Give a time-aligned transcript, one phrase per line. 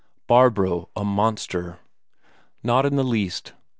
[0.27, 1.77] Barbro a monster?
[2.63, 3.53] Not in the least.